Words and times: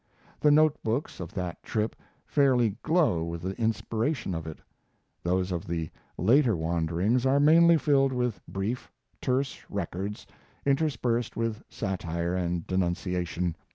The 0.39 0.49
note 0.49 0.81
books 0.83 1.19
of 1.19 1.31
that 1.35 1.61
trip 1.61 1.95
fairly 2.25 2.75
glow 2.81 3.23
with 3.23 3.43
the 3.43 3.55
inspiration 3.61 4.33
of 4.33 4.47
it; 4.47 4.57
those 5.21 5.51
of 5.51 5.67
the 5.67 5.91
later 6.17 6.55
wanderings 6.57 7.23
are 7.23 7.39
mainly 7.39 7.77
filled 7.77 8.11
with 8.11 8.41
brief, 8.47 8.91
terse 9.21 9.59
records, 9.69 10.25
interspersed 10.65 11.37
with 11.37 11.61
satire 11.69 12.33
and 12.33 12.65
denunciation. 12.65 13.55